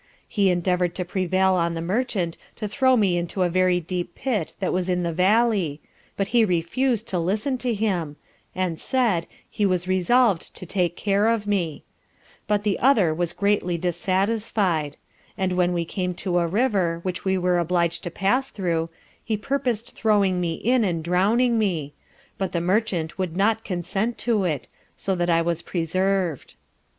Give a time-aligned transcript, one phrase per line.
[0.27, 4.53] He endeavoured to prevail on the merchant to throw me into a very deep pit
[4.59, 5.79] that was in the valley,
[6.17, 8.15] but he refused to listen to him,
[8.55, 11.83] and said, he was resolved to take care of me:
[12.47, 14.97] but the other was greatly dissatisfied;
[15.37, 18.89] and when we came to a river, which we were obliged to pass through,
[19.23, 21.93] he purpos'd throwing me in and drowning me;
[22.39, 26.55] but the Merchant would not consent to it, so that I was preserv'd.